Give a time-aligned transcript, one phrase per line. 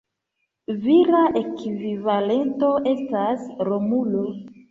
[0.85, 4.25] Vira ekvivalento estas Romulo.